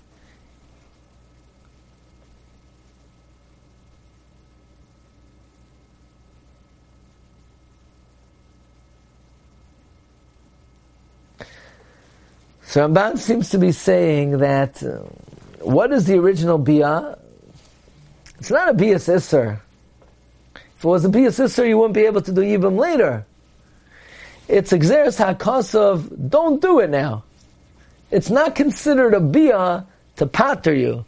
So 12.73 12.89
Ramban 12.89 13.19
seems 13.19 13.51
to 13.51 13.59
be 13.59 13.71
saying 13.71 14.39
that 14.39 14.83
uh, 14.83 15.01
what 15.61 15.93
is 15.93 16.07
the 16.07 16.19
original 16.19 16.57
bia? 16.57 17.19
It's 18.39 18.51
not 18.51 18.71
a 18.71 18.73
bia 18.73 18.99
sister. 18.99 19.61
If 20.55 20.83
it 20.83 20.89
was 20.89 21.05
a 21.05 21.11
bia 21.11 21.33
sister, 21.33 21.67
you 21.67 21.77
wouldn't 21.77 21.93
be 21.93 22.07
able 22.07 22.23
to 22.23 22.33
do 22.33 22.41
yibam 22.41 22.79
later. 22.79 23.27
It's 24.49 24.73
exeris 24.73 25.23
hakosov. 25.23 26.31
Don't 26.31 26.63
do 26.63 26.79
it 26.79 26.89
now. 26.89 27.25
It's 28.11 28.31
not 28.31 28.55
considered 28.55 29.13
a 29.13 29.21
bia 29.21 29.87
to 30.17 30.25
patter 30.25 30.73
you, 30.73 31.05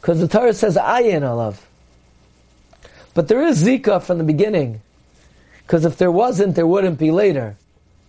because 0.00 0.18
the 0.18 0.28
Torah 0.28 0.54
says 0.54 0.78
ayin 0.78 1.20
alav. 1.20 1.60
But 3.12 3.28
there 3.28 3.42
is 3.42 3.62
zika 3.62 4.02
from 4.02 4.16
the 4.16 4.24
beginning, 4.24 4.80
because 5.66 5.84
if 5.84 5.98
there 5.98 6.10
wasn't, 6.10 6.54
there 6.54 6.66
wouldn't 6.66 6.98
be 6.98 7.10
later. 7.10 7.56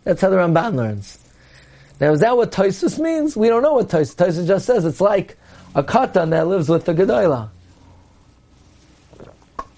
That's 0.05 0.21
how 0.21 0.29
the 0.29 0.37
Ramban 0.37 0.75
learns. 0.75 1.19
Now, 1.99 2.11
is 2.11 2.19
that 2.21 2.35
what 2.35 2.51
Toisus 2.51 2.99
means? 2.99 3.37
We 3.37 3.47
don't 3.47 3.61
know 3.61 3.73
what 3.73 3.89
Toisus. 3.89 4.15
Toisus 4.15 4.47
just 4.47 4.65
says 4.65 4.85
it's 4.85 5.01
like 5.01 5.37
a 5.75 5.83
katan 5.83 6.31
that 6.31 6.47
lives 6.47 6.69
with 6.69 6.85
the 6.85 6.93
Gedoyla. 6.93 7.49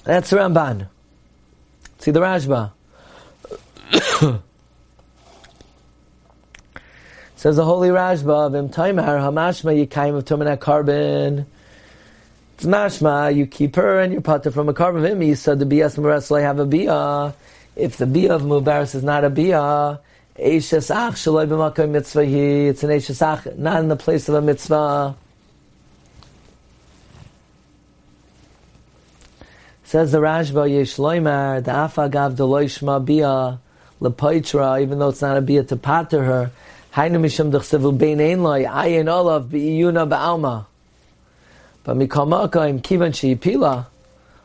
That's 0.03 0.29
the 0.29 0.37
Ramban. 0.37 0.87
See 1.99 2.11
the 2.11 2.19
Rashba. 2.21 2.71
Says 7.35 7.57
the 7.57 7.65
Holy 7.65 7.89
Rashba, 7.89 8.51
Vim 8.51 8.69
Taimar 8.69 9.19
Hamashma 9.19 9.85
Yikaim 9.85 10.15
of 10.15 10.25
Tumanat 10.25 10.57
korban. 10.57 11.45
It's 12.55 12.65
mashma, 12.65 13.35
you 13.35 13.45
keep 13.45 13.75
her 13.75 13.99
and 13.99 14.13
your 14.13 14.21
potter 14.21 14.49
from 14.49 14.69
a 14.69 14.73
korban 14.73 15.11
of 15.11 15.21
him. 15.21 15.35
said 15.35 15.59
the 15.59 15.65
bias 15.65 15.97
muras 15.97 16.29
have 16.41 16.59
a 16.59 16.65
bia. 16.65 17.35
If 17.75 17.97
the 17.97 18.05
bia 18.05 18.33
of 18.35 18.43
mubaris 18.43 18.95
is 18.95 19.03
not 19.03 19.25
a 19.25 19.29
bia, 19.29 19.99
It's 20.37 20.73
an 20.73 20.81
eishasach, 20.81 21.17
not 23.57 23.79
in 23.79 23.87
the 23.87 23.95
place 23.95 24.27
of 24.27 24.35
a 24.35 24.41
mitzvah. 24.41 25.15
Says 29.85 30.11
the 30.11 30.17
Rashba, 30.17 30.69
Yesh 30.69 30.97
loimar, 30.97 31.63
da'af 31.63 32.09
agav 32.09 32.35
deloy 32.35 32.65
shma 32.65 33.05
bia, 33.05 33.59
lepoitra, 34.01 34.81
even 34.81 34.99
though 34.99 35.07
it's 35.09 35.21
not 35.21 35.37
a 35.37 35.41
bia 35.41 35.63
to 35.63 35.77
pater 35.77 36.25
her, 36.25 36.51
hainu 36.93 37.21
mishum 37.21 37.51
d'chsevu 37.51 37.97
bein 37.97 38.19
ein 38.19 38.43
loy, 38.43 38.65
ayin 38.65 39.07
olav 39.07 39.45
bi'iyuna 39.45 40.05
ba'alma. 40.09 40.65
But 41.85 41.95
mikol 41.95 42.27
makom, 42.27 42.81
kivan 42.81 43.15
she'ipila, 43.15 43.85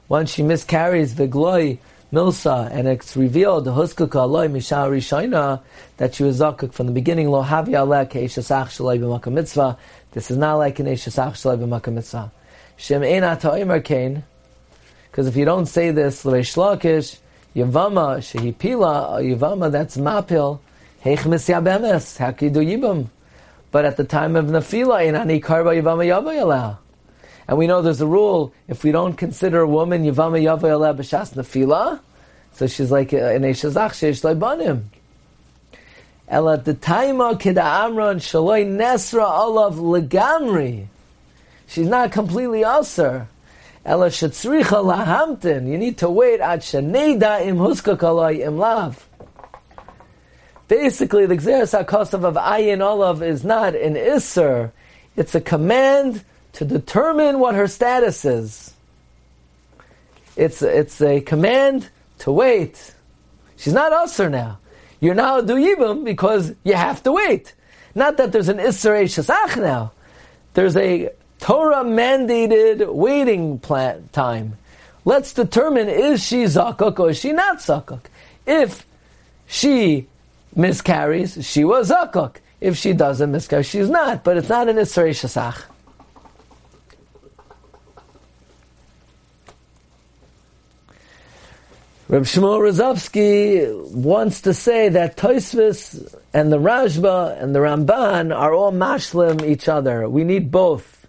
once 0.08 0.34
she 0.34 0.44
miscarries 0.44 1.16
the 1.16 1.26
gloy, 1.26 1.78
Milsa, 2.12 2.68
and 2.72 2.88
it's 2.88 3.16
revealed 3.16 3.64
the 3.64 3.72
Huskaka 3.72 4.08
Aloi 4.08 4.50
Mishah 4.50 4.90
Rishaina 4.90 5.62
that 5.98 6.12
she 6.12 6.24
was 6.24 6.40
Zakuk 6.40 6.72
from 6.72 6.86
the 6.86 6.92
beginning. 6.92 7.30
Lo 7.30 7.44
Havi 7.44 7.68
Aleh 7.68 8.10
Keishasach 8.10 8.66
Shalai 8.66 9.32
Mitzvah. 9.32 9.78
This 10.10 10.28
is 10.28 10.36
not 10.36 10.56
like 10.56 10.80
an 10.80 10.86
Eishasach 10.86 11.34
Shalai 11.34 11.56
B'Makam 11.56 11.92
Mitzvah. 11.92 12.32
Shem 12.76 13.02
Kain. 13.82 14.24
Because 15.10 15.26
if 15.28 15.36
you 15.36 15.44
don't 15.44 15.66
say 15.66 15.92
this, 15.92 16.24
L'Reish 16.24 16.56
Lakish, 16.56 17.18
Yavama 17.54 18.18
Shehipila, 18.18 19.22
Yavama 19.22 19.70
that's 19.70 19.96
Mapil, 19.96 20.58
Heich 21.04 21.18
Misya 21.18 21.62
Bemes, 21.62 22.16
do 22.52 22.60
Yibam? 22.60 23.06
But 23.70 23.84
at 23.84 23.96
the 23.96 24.04
time 24.04 24.34
of 24.34 24.46
Nafila, 24.46 25.06
in 25.06 25.14
Ani 25.14 25.40
Karba 25.40 25.80
Yavama 25.80 26.04
Yavayaleh. 26.04 26.78
And 27.50 27.58
we 27.58 27.66
know 27.66 27.82
there's 27.82 28.00
a 28.00 28.06
rule, 28.06 28.54
if 28.68 28.84
we 28.84 28.92
don't 28.92 29.14
consider 29.14 29.62
a 29.62 29.66
woman 29.66 30.04
Yavama 30.04 30.40
Yavayaleh 30.40 30.96
B'Shas 30.96 31.34
Nafila, 31.34 31.98
so 32.52 32.68
she's 32.68 32.92
like 32.92 33.12
uh, 33.12 33.16
an 33.16 33.42
Eishazach 33.42 33.90
Sheish 33.90 34.22
Leibanim. 34.22 34.84
El 36.28 36.48
at 36.48 36.64
the 36.64 36.74
time 36.74 37.16
Kida 37.16 37.56
amron 37.56 38.18
Shaloi 38.18 38.64
Nesra 38.64 39.28
Olav 39.28 39.74
Legamri. 39.78 40.86
She's 41.66 41.88
not 41.88 42.12
completely 42.12 42.62
Aser. 42.62 43.26
Ela 43.84 44.10
Shetzricha 44.10 44.84
Lahamtin. 44.84 45.66
You 45.66 45.76
need 45.76 45.98
to 45.98 46.08
wait 46.08 46.38
at 46.38 46.60
Shaneda 46.60 47.44
Im 47.44 47.56
Huska 47.56 47.96
Kaloi 47.96 48.46
Im 48.46 48.58
Lav. 48.58 49.08
Basically, 50.68 51.26
the 51.26 51.34
Gzeres 51.34 51.84
HaKosav 51.84 52.22
of 52.22 52.34
Ayin 52.36 52.80
Olav 52.80 53.24
is 53.24 53.42
not 53.42 53.74
an 53.74 53.94
Isser. 53.94 54.70
It's 55.16 55.34
a 55.34 55.40
command 55.40 56.24
to 56.54 56.64
determine 56.64 57.38
what 57.38 57.54
her 57.54 57.66
status 57.66 58.24
is. 58.24 58.74
It's, 60.36 60.62
it's 60.62 61.00
a 61.00 61.20
command 61.20 61.88
to 62.18 62.32
wait. 62.32 62.94
She's 63.56 63.72
not 63.72 63.92
usher 63.92 64.30
now. 64.30 64.58
You're 65.00 65.14
now 65.14 65.40
do 65.40 65.54
yibum 65.54 66.04
because 66.04 66.54
you 66.64 66.74
have 66.74 67.02
to 67.04 67.12
wait. 67.12 67.54
Not 67.94 68.18
that 68.18 68.32
there's 68.32 68.48
an 68.48 68.58
Isser 68.58 69.04
Shasach 69.04 69.60
now. 69.60 69.92
There's 70.54 70.76
a 70.76 71.10
Torah 71.40 71.84
mandated 71.84 72.92
waiting 72.92 73.58
plan, 73.58 74.08
time. 74.12 74.58
Let's 75.04 75.32
determine 75.32 75.88
is 75.88 76.22
she 76.22 76.44
zakuk 76.44 76.98
or 76.98 77.10
is 77.10 77.18
she 77.18 77.32
not 77.32 77.58
zakuk. 77.58 78.02
If 78.46 78.86
she 79.46 80.06
miscarries, 80.54 81.46
she 81.46 81.64
was 81.64 81.90
zakuk. 81.90 82.36
If 82.60 82.76
she 82.76 82.92
doesn't 82.92 83.32
miscarry, 83.32 83.62
she's 83.64 83.88
not. 83.88 84.22
But 84.22 84.36
it's 84.36 84.50
not 84.50 84.68
an 84.68 84.76
Isser 84.76 85.08
Shasach. 85.08 85.64
Reb 92.10 92.24
Shmuel 92.24 92.58
Rozovsky 92.58 93.92
wants 93.92 94.40
to 94.40 94.52
say 94.52 94.88
that 94.88 95.16
Toisvis 95.16 96.12
and 96.34 96.50
the 96.50 96.58
Rashba 96.58 97.40
and 97.40 97.54
the 97.54 97.60
Ramban 97.60 98.36
are 98.36 98.52
all 98.52 98.72
mashlim 98.72 99.48
each 99.48 99.68
other. 99.68 100.08
We 100.08 100.24
need 100.24 100.50
both. 100.50 101.06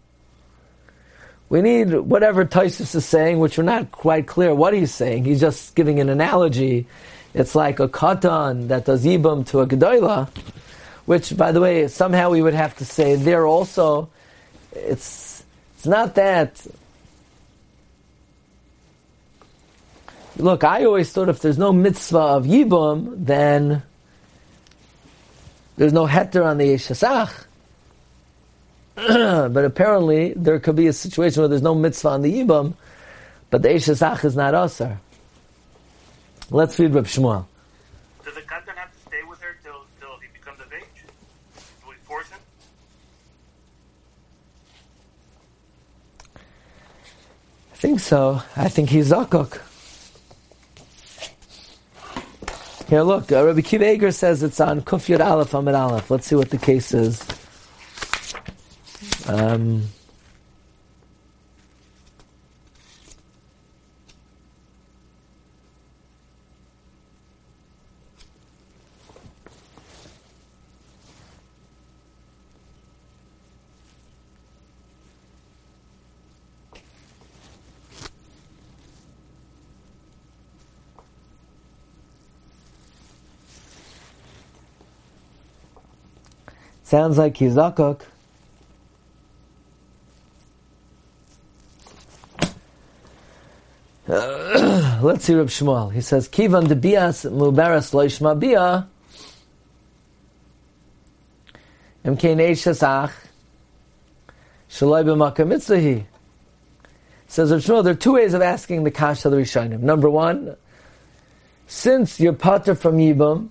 We 1.49 1.63
need 1.63 1.91
whatever 1.91 2.45
Toisvis 2.45 2.93
is 2.93 3.03
saying, 3.03 3.39
which 3.39 3.57
we're 3.57 3.63
not 3.63 3.91
quite 3.91 4.27
clear 4.27 4.53
what 4.53 4.75
he's 4.75 4.93
saying. 4.93 5.25
He's 5.25 5.39
just 5.39 5.73
giving 5.73 5.99
an 5.99 6.07
analogy. 6.07 6.85
It's 7.33 7.55
like 7.55 7.79
a 7.79 7.87
katan 7.87 8.67
that 8.67 8.85
does 8.85 9.03
ibum 9.03 9.47
to 9.47 9.61
a 9.61 9.65
gedola, 9.65 10.29
which, 11.07 11.35
by 11.35 11.51
the 11.51 11.61
way, 11.61 11.87
somehow 11.87 12.29
we 12.29 12.43
would 12.43 12.53
have 12.53 12.77
to 12.77 12.85
say 12.85 13.15
there 13.15 13.47
also. 13.47 14.07
It's 14.73 15.43
it's 15.77 15.87
not 15.87 16.13
that 16.13 16.63
Look, 20.41 20.63
I 20.63 20.85
always 20.85 21.11
thought 21.11 21.29
if 21.29 21.39
there's 21.39 21.59
no 21.59 21.71
mitzvah 21.71 22.17
of 22.17 22.45
Yibum, 22.45 23.25
then 23.27 23.83
there's 25.77 25.93
no 25.93 26.07
heter 26.07 26.43
on 26.43 26.57
the 26.57 26.65
Yeshasach. 26.65 27.45
but 28.95 29.63
apparently, 29.63 30.33
there 30.33 30.59
could 30.59 30.75
be 30.75 30.87
a 30.87 30.93
situation 30.93 31.43
where 31.43 31.47
there's 31.47 31.61
no 31.61 31.75
mitzvah 31.75 32.09
on 32.09 32.21
the 32.23 32.33
Yibum, 32.33 32.73
but 33.51 33.61
the 33.61 33.69
Yeshasach 33.69 34.25
is 34.25 34.35
not 34.35 34.55
Asar. 34.55 34.99
Let's 36.49 36.79
read 36.79 36.95
Reb 36.95 37.05
Shmuel. 37.05 37.45
Does 38.25 38.33
the 38.33 38.41
katan 38.41 38.75
have 38.75 38.91
to 38.91 38.99
stay 39.07 39.21
with 39.29 39.39
her 39.41 39.55
till, 39.63 39.85
till 39.99 40.17
he 40.21 40.27
becomes 40.33 40.59
of 40.59 40.73
age? 40.73 41.05
Do 41.83 41.89
we 41.89 41.95
force 42.03 42.29
him? 42.29 42.39
I 47.73 47.75
think 47.75 47.99
so. 47.99 48.41
I 48.57 48.69
think 48.69 48.89
he's 48.89 49.11
Zakuk. 49.11 49.61
Here, 52.91 53.03
look, 53.03 53.31
uh, 53.31 53.45
Rabbi 53.45 53.61
Akiva 53.61 53.93
Eger 53.95 54.11
says 54.11 54.43
it's 54.43 54.59
on 54.59 54.81
Kufyat 54.81 55.25
Aleph 55.25 55.53
Amid 55.53 55.75
Aleph. 55.75 56.11
Let's 56.11 56.27
see 56.27 56.35
what 56.35 56.49
the 56.49 56.57
case 56.57 56.93
is. 56.93 57.25
Um, 59.29 59.83
Sounds 86.91 87.17
like 87.17 87.37
he's 87.37 87.53
zakuk. 87.53 88.01
let's 95.01 95.23
see 95.23 95.33
Reb 95.33 95.47
Shmuel. 95.47 95.93
He 95.93 96.01
says, 96.01 96.27
"Kivan 96.27 96.67
de 96.67 96.75
bias 96.75 97.23
mubaras 97.23 97.93
loishma 97.93 98.37
bia." 98.37 98.89
Mkei 102.03 102.51
shasach 102.59 103.13
Says 104.67 104.91
Reb 107.51 107.61
Shmuel, 107.61 107.83
there 107.85 107.93
are 107.93 107.95
two 107.95 108.13
ways 108.15 108.33
of 108.33 108.41
asking 108.41 108.83
the 108.83 108.91
kasha 108.91 109.29
the 109.29 109.37
Rishonim. 109.37 109.79
Number 109.79 110.09
one, 110.09 110.57
since 111.67 112.19
you're 112.19 112.33
pater 112.33 112.75
from 112.75 112.97
Yibam, 112.97 113.47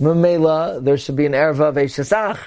Mamela, 0.00 0.82
there 0.82 0.96
should 0.96 1.16
be 1.16 1.26
an 1.26 1.32
erva 1.32 1.68
of 1.68 1.74
Eshasach. 1.74 2.38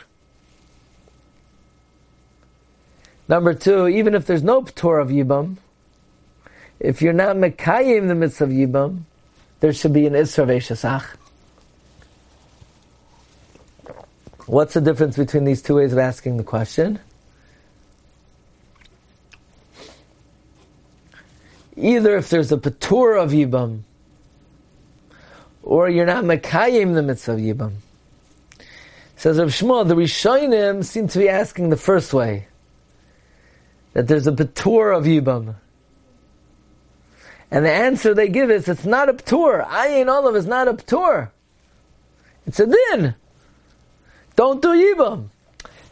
Number 3.28 3.54
two, 3.54 3.88
even 3.88 4.14
if 4.14 4.26
there's 4.26 4.44
no 4.44 4.62
Ptor 4.62 5.02
of 5.02 5.10
Yibam, 5.10 5.58
if 6.80 7.02
you're 7.02 7.14
not 7.14 7.36
Mekayim 7.36 8.08
the 8.08 8.16
midst 8.16 8.42
of 8.42 8.50
Yibam, 8.50 9.02
there 9.62 9.74
should 9.74 9.94
be 9.94 10.06
an 10.06 10.14
Isra 10.14 10.44
of 10.44 10.50
Eshasach. 10.50 11.06
What's 14.46 14.76
the 14.76 14.82
difference 14.82 15.18
between 15.18 15.44
these 15.44 15.64
two 15.64 15.76
ways 15.76 15.92
of 15.92 15.98
asking 15.98 16.38
the 16.38 16.44
question? 16.44 17.00
Either 21.76 22.16
if 22.16 22.30
there's 22.30 22.52
a 22.52 22.58
Patur 22.58 23.22
of 23.22 23.32
Yibam, 23.32 23.82
or 25.64 25.90
you're 25.90 26.06
not 26.06 26.24
Mekayim 26.24 26.94
the 26.94 27.02
mitzvah 27.02 27.34
of 27.34 27.40
Yibam. 27.40 27.74
Says 29.16 29.40
Rav 29.40 29.48
Shmuel, 29.48 29.88
the 29.88 29.96
Rishonim 29.96 30.84
seem 30.86 31.08
to 31.08 31.18
be 31.18 31.28
asking 31.28 31.70
the 31.70 31.78
first 31.78 32.14
way 32.14 32.48
that 33.96 34.10
there's 34.10 34.28
a 34.28 34.32
Patur 34.34 34.96
of 34.96 35.06
Yibam. 35.06 35.56
And 37.50 37.66
the 37.66 37.72
answer 37.72 38.14
they 38.14 38.28
give 38.28 38.52
is, 38.52 38.68
it's 38.68 38.86
not 38.86 39.08
a 39.08 39.14
Ptur. 39.14 39.66
Ayin 39.66 40.14
Olav 40.14 40.36
is 40.36 40.46
not 40.46 40.68
a 40.68 40.74
Ptur. 40.74 41.30
It's 42.46 42.60
a 42.60 42.68
din. 42.68 43.16
Don't 44.36 44.62
do 44.62 44.68
Yibam. 44.68 45.30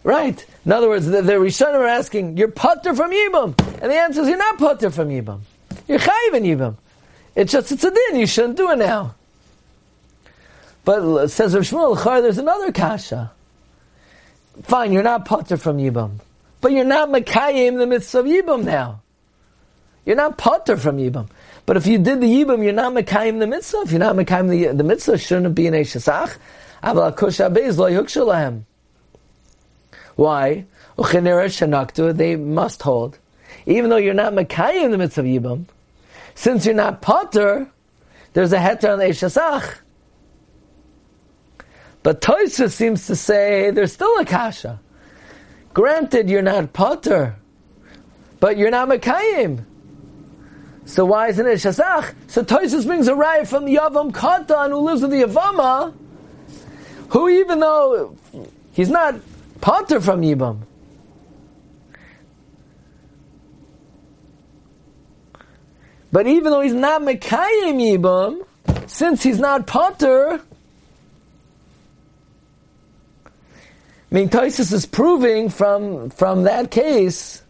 Right. 0.04 0.46
In 0.66 0.74
other 0.74 0.90
words, 0.90 1.06
the, 1.06 1.22
the 1.22 1.34
Rishonim 1.34 1.76
are 1.76 1.88
asking, 1.88 2.36
you're 2.36 2.50
putter 2.50 2.94
from 2.94 3.12
Yibam. 3.12 3.58
And 3.82 3.90
the 3.90 3.96
answer 3.96 4.22
is, 4.22 4.28
you're 4.28 4.38
not 4.38 4.58
putter 4.58 4.92
from 4.92 5.08
Yibam. 5.08 5.40
You're 5.88 6.00
chayiv 6.00 6.34
in 6.34 6.44
Yibam. 6.44 6.76
It's 7.36 7.54
just, 7.54 7.72
it's 7.72 7.86
a 7.86 7.92
din. 7.92 8.20
You 8.20 8.28
shouldn't 8.28 8.58
do 8.58 8.70
it 8.72 8.80
now. 8.80 9.16
But 10.84 11.30
says 11.30 11.56
Rav 11.56 11.64
Shmuel, 11.64 12.22
there's 12.22 12.38
another 12.38 12.74
kasha. 12.74 13.32
Fine, 14.64 14.92
you're 14.92 15.04
not 15.04 15.24
putter 15.24 15.56
from 15.56 15.78
Yibam. 15.78 16.20
But 16.64 16.72
you're 16.72 16.86
not 16.86 17.10
Makayim 17.10 17.78
the 17.78 17.86
mitzvah 17.86 18.20
of 18.20 18.26
Yibam 18.26 18.64
now. 18.64 19.02
You're 20.06 20.16
not 20.16 20.38
potter 20.38 20.78
from 20.78 20.96
Yibam. 20.96 21.28
But 21.66 21.76
if 21.76 21.86
you 21.86 21.98
did 21.98 22.22
the 22.22 22.26
Yibam, 22.26 22.64
you're 22.64 22.72
not 22.72 22.94
Makayim 22.94 23.40
the 23.40 23.48
mitzvah. 23.48 23.82
If 23.82 23.92
you're 23.92 24.00
not 24.00 24.16
Makayim 24.16 24.50
the, 24.50 24.68
the 24.68 24.84
mitzvah, 24.86 25.18
shouldn't 25.18 25.56
be 25.56 25.68
an 25.68 25.74
Eshasach. 25.74 26.38
Why? 30.16 30.66
They 32.14 32.36
must 32.38 32.82
hold. 32.82 33.20
Even 33.66 33.90
though 33.90 33.98
you're 33.98 34.14
not 34.14 34.32
Makayim 34.32 34.92
the 34.92 34.98
mitzvah 34.98 35.20
of 35.20 35.28
Yibam, 35.28 35.66
since 36.34 36.66
you're 36.66 36.76
not 36.76 37.02
potter, 37.02 37.70
there's 38.32 38.54
a 38.54 38.58
heter 38.58 38.94
on 38.94 39.00
the 39.00 39.06
Eshasach. 39.06 39.80
But 42.04 42.22
Toysa 42.22 42.72
seems 42.72 43.06
to 43.08 43.18
say 43.18 43.72
there's 43.72 43.92
still 43.92 44.18
a 44.18 44.24
kasha. 44.24 44.80
Granted, 45.74 46.30
you're 46.30 46.44
not 46.44 46.72
potter, 46.72 47.36
but 48.40 48.58
you're 48.58 48.70
not 48.70 48.90
Mekayim. 48.90 49.66
So 50.86 51.06
why 51.06 51.30
isn't 51.30 51.46
it 51.46 51.56
Shasach? 51.56 52.14
So 52.28 52.44
Toisus 52.44 52.86
brings 52.86 53.08
a 53.08 53.16
riot 53.16 53.48
from 53.48 53.66
the 53.66 53.76
Yavam 53.76 54.12
Katan 54.12 54.70
who 54.70 54.80
lives 54.80 55.02
with 55.02 55.12
the 55.12 55.24
Yavama, 55.24 55.94
who 57.10 57.30
even 57.30 57.60
though 57.60 58.16
he's 58.74 58.90
not 58.90 59.16
potter 59.62 60.02
from 60.02 60.22
Yibam, 60.22 60.60
but 66.12 66.28
even 66.28 66.52
though 66.52 66.62
he's 66.62 66.74
not 66.74 67.02
Mekayim 67.02 67.80
Yibam, 67.80 68.46
since 68.88 69.24
he's 69.24 69.40
not 69.40 69.66
potter, 69.66 70.42
I 74.14 74.16
mean, 74.16 74.30
Taisus 74.30 74.72
is 74.72 74.86
proving 74.86 75.50
from, 75.50 76.12
from 76.12 76.44
that 76.44 76.70
case 76.70 77.42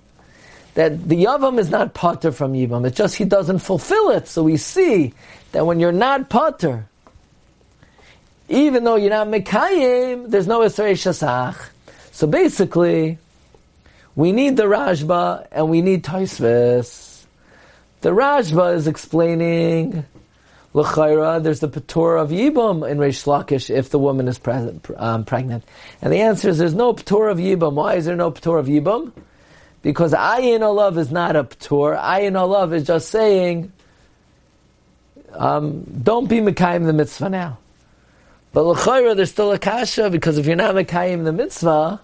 that 0.76 1.10
the 1.10 1.26
Yavam 1.26 1.60
is 1.60 1.70
not 1.70 1.94
potter 1.94 2.32
from 2.32 2.54
Yivam. 2.54 2.88
It's 2.88 2.96
just 2.96 3.16
he 3.16 3.26
doesn't 3.26 3.60
fulfill 3.60 4.12
it. 4.12 4.30
So 4.30 4.44
we 4.44 4.56
see 4.56 5.14
that 5.52 5.66
when 5.66 5.82
you're 5.82 5.92
not 5.92 6.30
potter, 6.30 6.88
even 8.48 8.86
though 8.86 8.96
you're 8.96 9.10
not 9.10 9.28
Mekayim, 9.28 10.30
there's 10.30 10.48
no 10.48 10.62
Esrei 10.62 10.94
Shasach. 10.94 11.70
So 12.14 12.28
basically, 12.28 13.18
we 14.16 14.32
need 14.32 14.56
the 14.56 14.64
Rashba 14.64 15.48
and 15.52 15.70
we 15.70 15.82
need 15.82 16.06
Taisvis. 16.06 17.26
The 18.00 18.12
Rashba 18.12 18.76
is 18.76 18.88
explaining 18.88 20.06
L'chayra, 20.74 21.42
there's 21.42 21.60
the 21.60 21.70
Patur 21.70 22.20
of 22.20 22.30
Yibam 22.30 22.90
in 22.90 22.98
Reish 22.98 23.26
Lakish 23.26 23.70
if 23.70 23.90
the 23.92 24.00
woman 24.00 24.28
is 24.28 24.40
present, 24.40 24.90
um, 24.98 25.24
pregnant. 25.24 25.64
And 26.02 26.12
the 26.12 26.22
answer 26.22 26.50
is 26.50 26.58
there's 26.58 26.74
no 26.74 26.94
Patur 26.94 27.32
of 27.32 27.38
Yibam. 27.38 27.74
Why 27.74 27.96
is 27.96 28.06
there 28.06 28.16
no 28.16 28.32
Patur 28.32 28.60
of 28.60 28.66
Yibam? 28.66 29.12
Because 29.84 30.14
Ayin 30.14 30.62
Olav 30.62 30.98
is 30.98 31.12
not 31.12 31.36
a 31.36 31.44
Patur. 31.44 32.00
Ayin 32.02 32.40
Olav 32.40 32.74
is 32.74 32.88
just 32.88 33.10
saying, 33.10 33.72
um, 35.34 35.84
don't 35.84 36.28
be 36.28 36.40
Mekayim 36.40 36.86
the 36.86 36.94
mitzvah 36.94 37.30
now. 37.30 37.60
But 38.52 38.64
L'chayra, 38.64 39.16
there's 39.16 39.32
still 39.32 39.52
a 39.52 39.60
Kasha, 39.60 40.10
because 40.10 40.40
if 40.40 40.48
you're 40.48 40.56
not 40.56 40.74
Mekayim 40.74 41.24
the 41.24 41.34
mitzvah, 41.34 42.02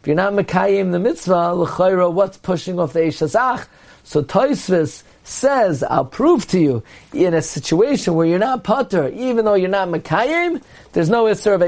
if 0.00 0.06
you're 0.06 0.16
not 0.16 0.32
Mekayim 0.32 0.92
the 0.92 0.98
mitzvah, 1.00 1.54
L'chayra, 1.54 2.12
what's 2.12 2.36
pushing 2.36 2.78
off 2.78 2.92
the 2.92 3.00
Eishazach? 3.00 3.66
So 4.04 4.22
Toisvis 4.22 5.02
says, 5.24 5.82
I'll 5.82 6.04
prove 6.04 6.46
to 6.48 6.60
you, 6.60 6.82
in 7.12 7.34
a 7.34 7.42
situation 7.42 8.14
where 8.14 8.26
you're 8.26 8.38
not 8.38 8.64
putter, 8.64 9.08
even 9.08 9.44
though 9.44 9.54
you're 9.54 9.68
not 9.68 9.88
Mekayim, 9.88 10.62
there's 10.92 11.10
no 11.10 11.24
Isser 11.24 11.54
of 11.54 11.60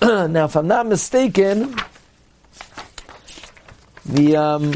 now, 0.32 0.44
if 0.44 0.56
I'm 0.56 0.66
not 0.66 0.86
mistaken, 0.86 1.76
the 4.04 4.36
um, 4.36 4.72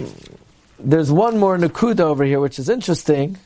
there's 0.78 1.10
one 1.10 1.38
more 1.38 1.58
Nakuda 1.58 2.00
over 2.00 2.24
here, 2.24 2.40
which 2.40 2.58
is 2.58 2.68
interesting. 2.68 3.36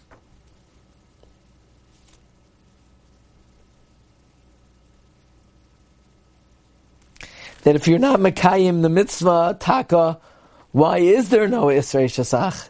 That 7.63 7.77
if 7.77 7.89
you're 7.89 7.99
not 7.99 8.21
Mekayim 8.21 8.83
the 8.83 8.89
mitzvah, 8.89 9.57
taka, 9.59 10.19
why 10.73 10.99
is 10.99 11.31
there 11.31 11.49
no 11.49 11.67
Isra 11.67 12.05
Shasach? 12.05 12.69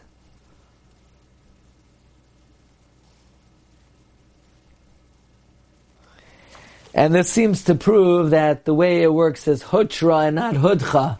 And 6.93 7.13
this 7.13 7.29
seems 7.29 7.63
to 7.63 7.75
prove 7.75 8.31
that 8.31 8.65
the 8.65 8.73
way 8.73 9.01
it 9.01 9.13
works 9.13 9.47
is 9.47 9.63
hutra 9.63 10.27
and 10.27 10.35
not 10.35 10.55
hudcha. 10.55 11.17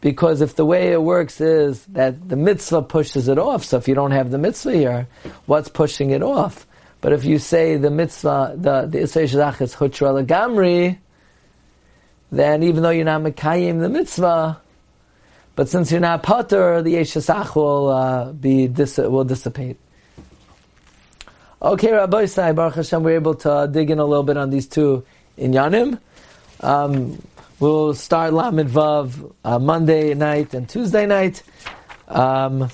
Because 0.00 0.40
if 0.40 0.56
the 0.56 0.64
way 0.64 0.92
it 0.92 1.02
works 1.02 1.40
is 1.40 1.84
that 1.86 2.28
the 2.28 2.36
mitzvah 2.36 2.82
pushes 2.82 3.28
it 3.28 3.38
off, 3.38 3.64
so 3.64 3.78
if 3.78 3.88
you 3.88 3.94
don't 3.94 4.10
have 4.10 4.30
the 4.30 4.38
mitzvah 4.38 4.72
here, 4.72 5.08
what's 5.46 5.68
pushing 5.68 6.10
it 6.10 6.22
off? 6.22 6.66
But 7.00 7.12
if 7.12 7.24
you 7.24 7.38
say 7.38 7.76
the 7.76 7.90
mitzvah, 7.90 8.54
the, 8.56 8.86
the 8.86 8.98
Isra 8.98 9.24
Shazach 9.24 9.60
is 9.60 9.74
hutra 9.74 10.24
legamri, 10.24 10.98
then 12.30 12.62
even 12.62 12.82
though 12.82 12.90
you're 12.90 13.04
not 13.04 13.22
mekayim 13.22 13.80
the 13.80 13.88
mitzvah, 13.88 14.60
but 15.56 15.68
since 15.68 15.92
you're 15.92 16.00
not 16.00 16.22
potter, 16.22 16.82
the 16.82 16.94
Yeshasach 16.94 17.54
will 17.54 17.88
uh, 17.88 18.32
be 18.32 18.66
dis- 18.66 18.98
will 18.98 19.24
dissipate. 19.24 19.78
Okay, 21.64 21.92
Rabbi 21.92 22.26
Sai, 22.26 22.52
Baruch 22.52 22.74
Hashem, 22.74 23.02
we're 23.02 23.14
able 23.14 23.36
to 23.36 23.50
uh, 23.50 23.66
dig 23.66 23.90
in 23.90 23.98
a 23.98 24.04
little 24.04 24.22
bit 24.22 24.36
on 24.36 24.50
these 24.50 24.68
two 24.68 25.02
inyanim. 25.38 25.98
Um, 26.60 27.26
we'll 27.58 27.94
start 27.94 28.34
Lamed 28.34 28.68
Vav 28.68 29.32
uh, 29.44 29.58
Monday 29.58 30.12
night 30.12 30.52
and 30.52 30.68
Tuesday 30.68 31.06
night. 31.06 31.42
Um, 32.06 32.68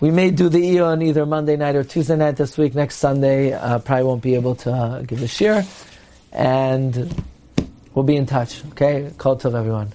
we 0.00 0.10
may 0.10 0.30
do 0.30 0.50
the 0.50 0.58
Iyun 0.58 0.86
on 0.86 1.00
either 1.00 1.24
Monday 1.24 1.56
night 1.56 1.76
or 1.76 1.82
Tuesday 1.82 2.16
night 2.16 2.36
this 2.36 2.58
week. 2.58 2.74
Next 2.74 2.96
Sunday, 2.96 3.54
uh, 3.54 3.78
probably 3.78 4.04
won't 4.04 4.22
be 4.22 4.34
able 4.34 4.54
to 4.56 4.70
uh, 4.70 5.00
give 5.00 5.22
a 5.22 5.24
shiur. 5.24 5.64
And 6.30 7.24
we'll 7.94 8.04
be 8.04 8.16
in 8.16 8.26
touch. 8.26 8.62
Okay? 8.72 9.12
Call 9.16 9.36
to 9.36 9.48
everyone. 9.48 9.94